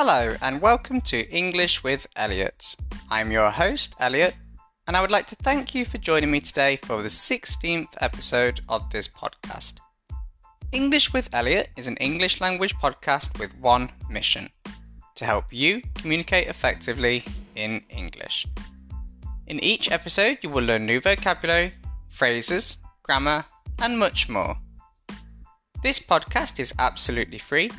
[0.00, 2.76] Hello, and welcome to English with Elliot.
[3.10, 4.36] I'm your host, Elliot,
[4.86, 8.60] and I would like to thank you for joining me today for the 16th episode
[8.68, 9.78] of this podcast.
[10.70, 14.50] English with Elliot is an English language podcast with one mission
[15.16, 17.24] to help you communicate effectively
[17.56, 18.46] in English.
[19.48, 21.74] In each episode, you will learn new vocabulary,
[22.08, 23.46] phrases, grammar,
[23.82, 24.58] and much more.
[25.82, 27.72] This podcast is absolutely free.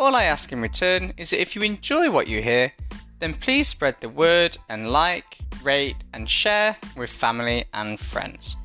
[0.00, 2.72] All I ask in return is that if you enjoy what you hear,
[3.18, 8.56] then please spread the word and like, rate, and share with family and friends.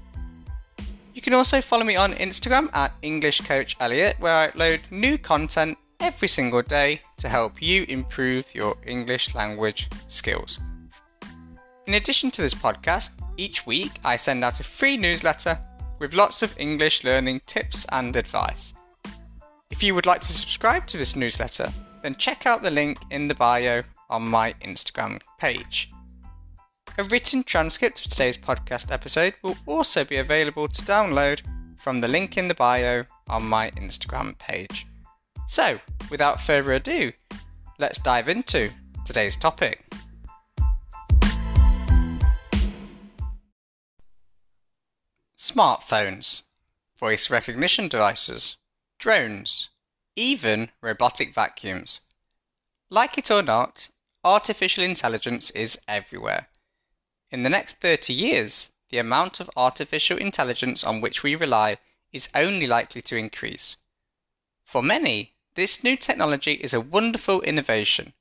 [1.15, 5.17] You can also follow me on Instagram at English Coach Elliot, where I upload new
[5.17, 10.59] content every single day to help you improve your English language skills.
[11.87, 15.57] In addition to this podcast, each week I send out a free newsletter
[15.97, 18.75] with lots of English learning tips and advice.
[19.71, 21.71] If you would like to subscribe to this newsletter,
[22.03, 25.89] then check out the link in the bio on my Instagram page.
[26.97, 31.41] A written transcript of today's podcast episode will also be available to download
[31.77, 34.85] from the link in the bio on my Instagram page.
[35.47, 35.79] So,
[36.11, 37.11] without further ado,
[37.79, 38.69] let's dive into
[39.05, 39.83] today's topic.
[45.37, 46.43] Smartphones,
[46.99, 48.57] voice recognition devices,
[49.03, 49.67] drones,
[50.15, 51.99] even robotic vacuums.
[52.89, 53.89] Like it or not,
[54.23, 56.47] artificial intelligence is everywhere.
[57.29, 61.79] In the next 30 years, the amount of artificial intelligence on which we rely
[62.13, 63.75] is only likely to increase.
[64.63, 68.13] For many, this new technology is a wonderful innovation,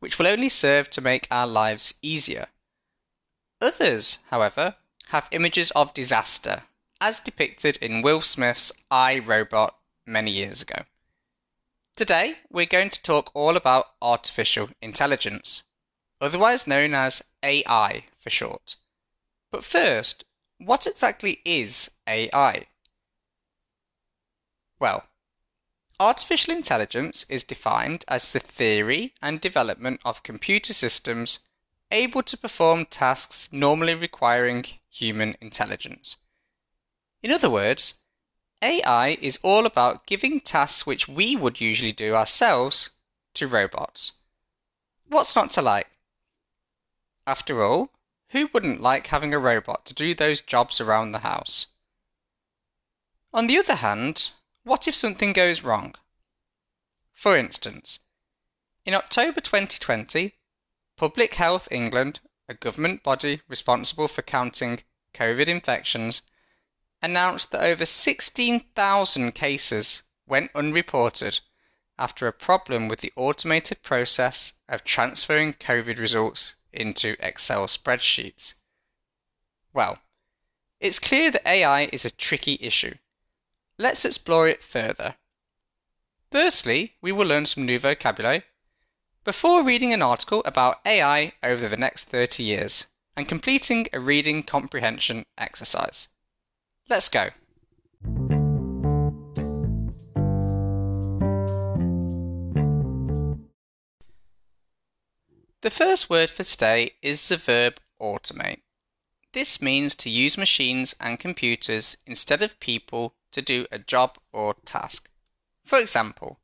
[0.00, 2.48] which will only serve to make our lives easier.
[3.62, 4.76] Others, however,
[5.06, 6.64] have images of disaster,
[7.00, 9.76] as depicted in Will Smith's I, Robot
[10.06, 10.82] many years ago.
[11.96, 15.64] Today, we're going to talk all about artificial intelligence,
[16.20, 18.76] otherwise known as AI for short.
[19.50, 20.24] But first,
[20.58, 22.66] what exactly is AI?
[24.78, 25.04] Well,
[25.98, 31.40] artificial intelligence is defined as the theory and development of computer systems
[31.90, 36.16] able to perform tasks normally requiring human intelligence.
[37.22, 37.94] In other words,
[38.62, 42.90] AI is all about giving tasks which we would usually do ourselves
[43.34, 44.12] to robots.
[45.08, 45.90] What's not to like?
[47.26, 47.90] After all,
[48.30, 51.66] who wouldn't like having a robot to do those jobs around the house?
[53.32, 54.30] On the other hand,
[54.64, 55.94] what if something goes wrong?
[57.12, 58.00] For instance,
[58.84, 60.34] in October 2020,
[60.96, 64.80] Public Health England, a government body responsible for counting
[65.14, 66.22] COVID infections,
[67.02, 71.40] announced that over 16,000 cases went unreported
[71.98, 78.54] after a problem with the automated process of transferring COVID results into Excel spreadsheets.
[79.72, 79.98] Well,
[80.80, 82.94] it's clear that AI is a tricky issue.
[83.78, 85.14] Let's explore it further.
[86.30, 88.42] Firstly, we will learn some new vocabulary
[89.24, 92.86] before reading an article about AI over the next 30 years
[93.16, 96.08] and completing a reading comprehension exercise.
[96.88, 97.30] Let's go.
[105.62, 108.60] The first word for today is the verb automate.
[109.32, 114.54] This means to use machines and computers instead of people to do a job or
[114.64, 115.10] task.
[115.64, 116.38] For example,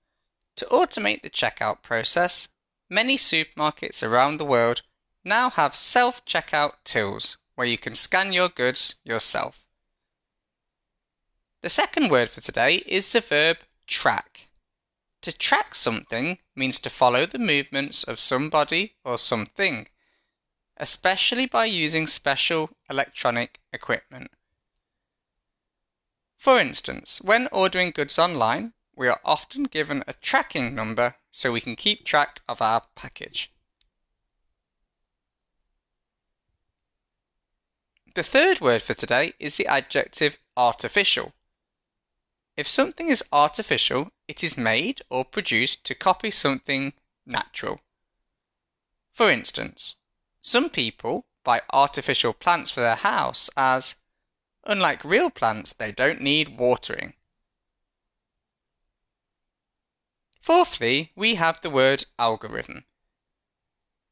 [0.56, 2.48] to automate the checkout process,
[2.90, 4.82] many supermarkets around the world
[5.24, 9.61] now have self checkout tills where you can scan your goods yourself.
[11.62, 14.48] The second word for today is the verb track.
[15.20, 19.86] To track something means to follow the movements of somebody or something,
[20.76, 24.32] especially by using special electronic equipment.
[26.36, 31.60] For instance, when ordering goods online, we are often given a tracking number so we
[31.60, 33.52] can keep track of our package.
[38.16, 41.34] The third word for today is the adjective artificial.
[42.56, 46.92] If something is artificial, it is made or produced to copy something
[47.24, 47.80] natural.
[49.12, 49.96] For instance,
[50.40, 53.96] some people buy artificial plants for their house as,
[54.64, 57.14] unlike real plants, they don't need watering.
[60.40, 62.84] Fourthly, we have the word algorithm.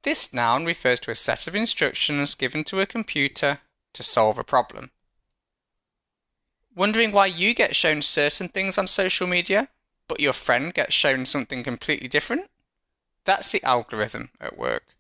[0.03, 3.61] This noun refers to a set of instructions given to a computer
[3.93, 4.93] to solve a problem.
[6.75, 9.69] Wondering why you get shown certain things on social media,
[10.09, 12.51] but your friend gets shown something completely different?
[13.25, 14.97] That's the algorithm at work.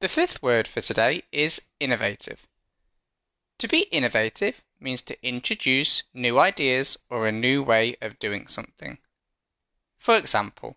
[0.00, 2.46] The fifth word for today is innovative.
[3.58, 8.98] To be innovative means to introduce new ideas or a new way of doing something.
[9.98, 10.76] For example,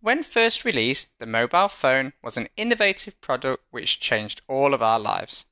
[0.00, 5.00] when first released, the mobile phone was an innovative product which changed all of our
[5.00, 5.46] lives.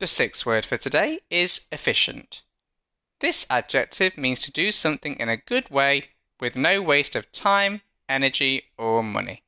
[0.00, 2.42] The sixth word for today is efficient.
[3.18, 7.80] This adjective means to do something in a good way with no waste of time,
[8.08, 9.42] energy, or money.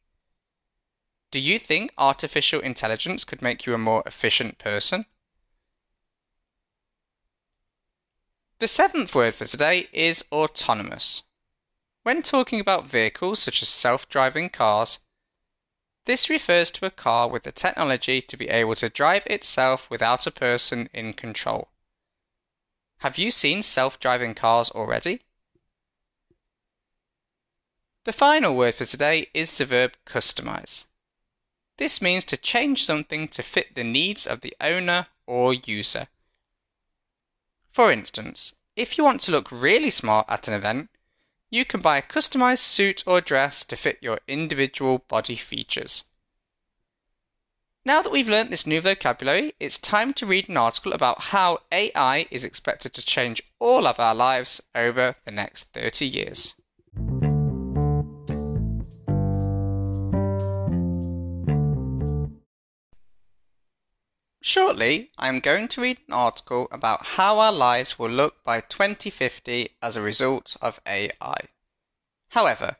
[1.30, 5.06] Do you think artificial intelligence could make you a more efficient person?
[8.58, 11.22] The seventh word for today is autonomous.
[12.02, 14.98] When talking about vehicles such as self driving cars,
[16.04, 20.26] this refers to a car with the technology to be able to drive itself without
[20.26, 21.68] a person in control.
[22.98, 25.22] Have you seen self driving cars already?
[28.04, 30.86] The final word for today is the verb customize.
[31.76, 36.08] This means to change something to fit the needs of the owner or user.
[37.70, 40.90] For instance, if you want to look really smart at an event,
[41.50, 46.04] you can buy a customized suit or dress to fit your individual body features.
[47.84, 51.60] Now that we've learnt this new vocabulary, it's time to read an article about how
[51.72, 56.54] AI is expected to change all of our lives over the next 30 years.
[64.52, 68.60] Shortly, I am going to read an article about how our lives will look by
[68.60, 71.36] 2050 as a result of AI.
[72.30, 72.74] However,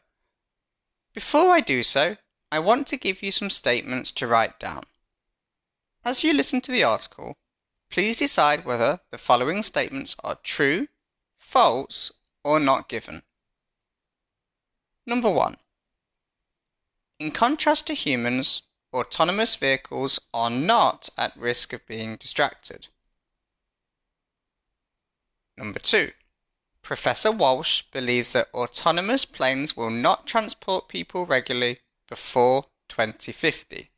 [1.15, 2.17] before I do so,
[2.51, 4.83] I want to give you some statements to write down.
[6.05, 7.37] As you listen to the article,
[7.89, 10.89] please decide whether the following statements are true,
[11.39, 12.11] false,
[12.43, 13.23] or not given.
[15.07, 15.57] Number 1.
[17.21, 22.89] In contrast to humans, autonomous vehicles are not at risk of being distracted.
[25.57, 26.13] Number two,
[26.83, 33.91] Professor Walsh believes that autonomous planes will not transport people regularly before 2050.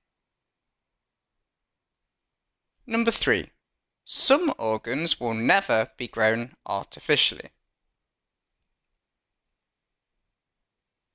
[2.87, 3.51] Number three,
[4.05, 7.51] some organs will never be grown artificially.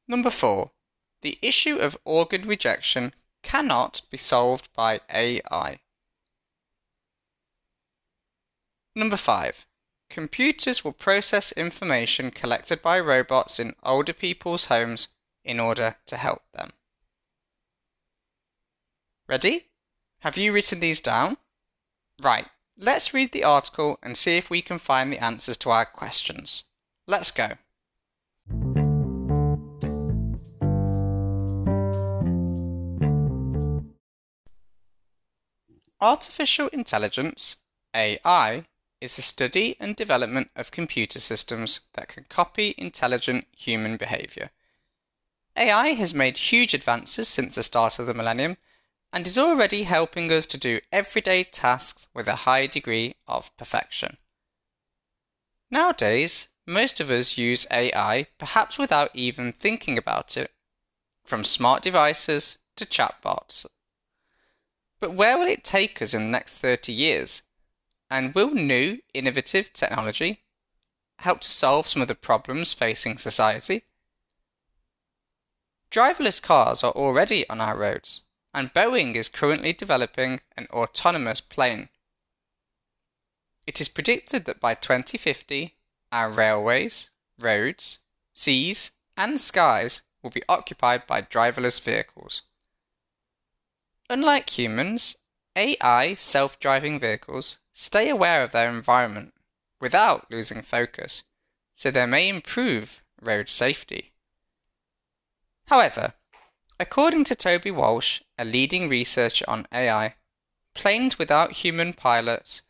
[0.08, 0.72] Number four,
[1.22, 5.80] the issue of organ rejection cannot be solved by AI.
[8.96, 9.66] Number 5.
[10.10, 15.10] Computers will process information collected by robots in older people's homes
[15.44, 16.72] in order to help them.
[19.28, 19.68] Ready?
[20.22, 21.38] Have you written these down?
[22.22, 22.48] Right,
[22.78, 26.64] let's read the article and see if we can find the answers to our questions.
[27.08, 27.50] Let's go.
[36.00, 37.58] Artificial intelligence,
[37.96, 38.66] AI,
[39.02, 44.52] is the study and development of computer systems that can copy intelligent human behavior.
[45.56, 48.58] AI has made huge advances since the start of the millennium
[49.12, 54.18] and is already helping us to do everyday tasks with a high degree of perfection.
[55.72, 60.52] Nowadays, most of us use AI perhaps without even thinking about it,
[61.26, 63.66] from smart devices to chatbots
[65.00, 67.44] but where will it take us in the next 30 years?
[68.10, 70.44] And will new, innovative technology
[71.20, 73.84] help to solve some of the problems facing society?
[75.92, 78.24] Driverless cars are already on our roads,
[78.54, 81.90] and Boeing is currently developing an autonomous plane.
[83.66, 85.76] It is predicted that by 2050,
[86.12, 88.00] our railways, roads,
[88.34, 92.44] seas, and skies will be occupied by driverless vehicles.
[94.10, 95.18] Unlike humans,
[95.56, 99.34] AI self driving vehicles stay aware of their environment
[99.82, 101.24] without losing focus,
[101.74, 104.14] so they may improve road safety.
[105.66, 106.14] However,
[106.80, 110.16] according to Toby Walsh, a leading researcher on AI,
[110.74, 112.62] planes without human pilots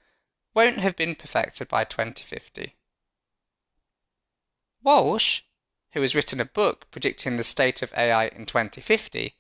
[0.55, 2.75] won't have been perfected by 2050.
[4.81, 5.41] Walsh,
[5.91, 9.35] who has written a book predicting the state of AI in 2050,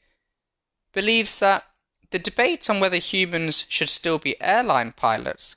[0.93, 1.65] believes that
[2.11, 5.55] the debate on whether humans should still be airline pilots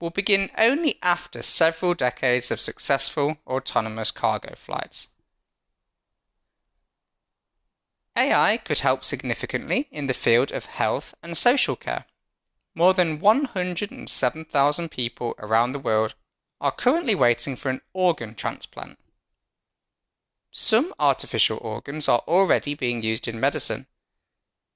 [0.00, 5.08] will begin only after several decades of successful autonomous cargo flights.
[8.16, 12.06] AI could help significantly in the field of health and social care.
[12.74, 16.14] More than 107,000 people around the world
[16.60, 18.98] are currently waiting for an organ transplant.
[20.50, 23.86] Some artificial organs are already being used in medicine,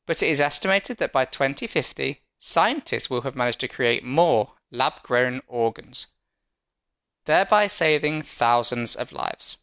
[0.06, 5.02] but it is estimated that by 2050, scientists will have managed to create more lab
[5.02, 6.08] grown organs,
[7.26, 9.58] thereby saving thousands of lives.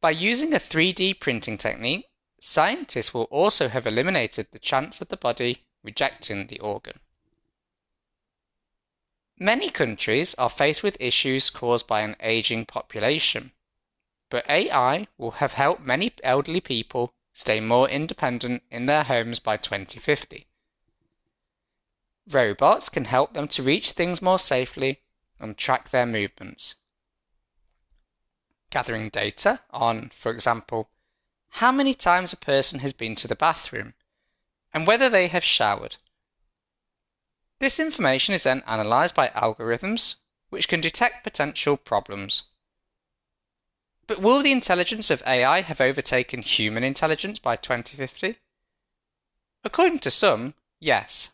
[0.00, 2.06] By using a 3D printing technique,
[2.40, 7.00] scientists will also have eliminated the chance of the body rejecting the organ.
[9.38, 13.52] Many countries are faced with issues caused by an aging population,
[14.30, 19.58] but AI will have helped many elderly people stay more independent in their homes by
[19.58, 20.46] 2050.
[22.30, 25.02] Robots can help them to reach things more safely
[25.38, 26.76] and track their movements.
[28.70, 30.88] Gathering data on, for example,
[31.50, 33.94] how many times a person has been to the bathroom
[34.72, 35.96] and whether they have showered.
[37.58, 40.16] This information is then analysed by algorithms
[40.48, 42.44] which can detect potential problems.
[44.06, 48.36] But will the intelligence of AI have overtaken human intelligence by 2050?
[49.64, 51.30] According to some, yes.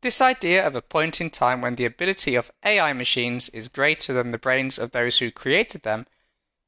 [0.00, 4.12] This idea of a point in time when the ability of AI machines is greater
[4.12, 6.06] than the brains of those who created them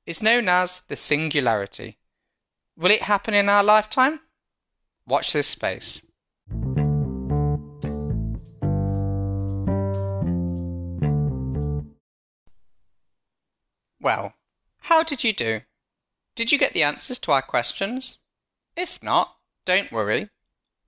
[0.04, 1.96] is known as the singularity.
[2.76, 4.20] Will it happen in our lifetime?
[5.06, 6.02] Watch this space.
[14.02, 14.34] Well,
[14.90, 15.60] how did you do?
[16.34, 18.18] Did you get the answers to our questions?
[18.76, 20.30] If not, don't worry.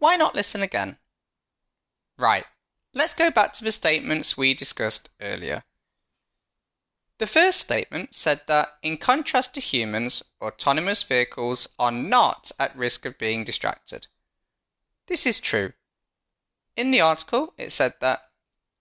[0.00, 0.98] Why not listen again?
[2.18, 2.44] Right,
[2.92, 5.62] let's go back to the statements we discussed earlier.
[7.18, 13.06] The first statement said that, in contrast to humans, autonomous vehicles are not at risk
[13.06, 14.08] of being distracted.
[15.06, 15.74] This is true.
[16.76, 18.22] In the article, it said that,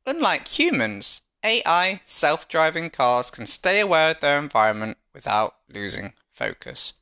[0.07, 6.93] unlike humans, AI self driving cars can stay aware of their environment without losing focus.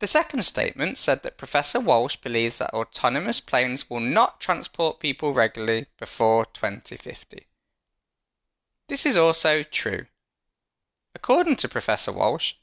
[0.00, 5.32] The second statement said that Professor Walsh believes that autonomous planes will not transport people
[5.32, 7.46] regularly before 2050.
[8.88, 10.06] This is also true.
[11.14, 12.54] According to Professor Walsh,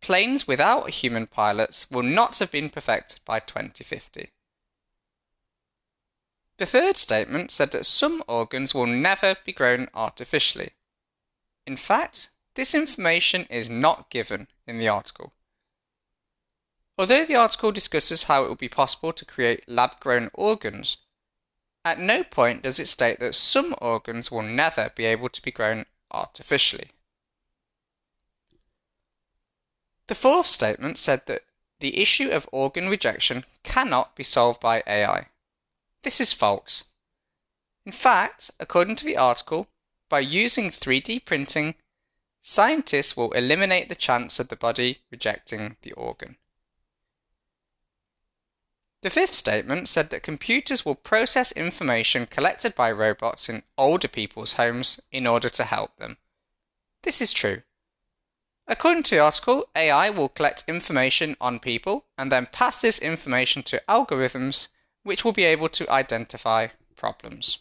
[0.00, 4.30] planes without human pilots will not have been perfected by 2050.
[6.62, 10.70] The third statement said that some organs will never be grown artificially.
[11.66, 15.32] In fact, this information is not given in the article.
[16.96, 20.98] Although the article discusses how it will be possible to create lab grown organs,
[21.84, 25.50] at no point does it state that some organs will never be able to be
[25.50, 26.90] grown artificially.
[30.06, 31.42] The fourth statement said that
[31.80, 35.26] the issue of organ rejection cannot be solved by AI.
[36.02, 36.84] This is false.
[37.86, 39.68] In fact, according to the article,
[40.08, 41.74] by using 3D printing,
[42.42, 46.36] scientists will eliminate the chance of the body rejecting the organ.
[49.02, 54.54] The fifth statement said that computers will process information collected by robots in older people's
[54.54, 56.18] homes in order to help them.
[57.02, 57.62] This is true.
[58.68, 63.64] According to the article, AI will collect information on people and then pass this information
[63.64, 64.68] to algorithms
[65.02, 67.58] which will be able to identify problems.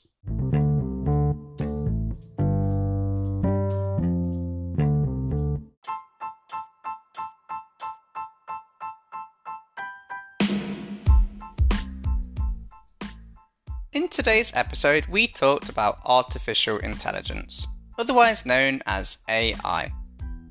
[13.94, 17.68] In today's episode, we talked about artificial intelligence,
[18.00, 19.92] otherwise known as AI.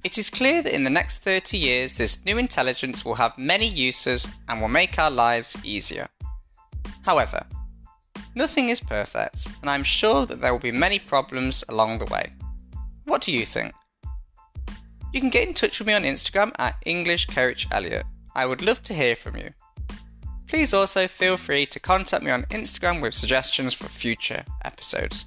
[0.04, 3.66] It is clear that in the next 30 years, this new intelligence will have many
[3.66, 6.08] uses and will make our lives easier.
[7.02, 7.44] However,
[8.34, 12.32] nothing is perfect, and I'm sure that there will be many problems along the way.
[13.04, 13.72] What do you think?
[15.12, 18.04] You can get in touch with me on Instagram at English Coach Elliot.
[18.34, 19.50] I would love to hear from you.
[20.46, 25.26] Please also feel free to contact me on Instagram with suggestions for future episodes.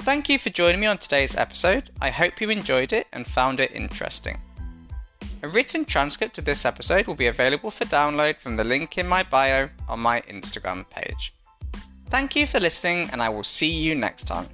[0.00, 1.90] Thank you for joining me on today's episode.
[2.00, 4.38] I hope you enjoyed it and found it interesting.
[5.40, 9.06] A written transcript of this episode will be available for download from the link in
[9.06, 11.32] my bio on my Instagram page.
[12.10, 14.48] Thank you for listening, and I will see you next time.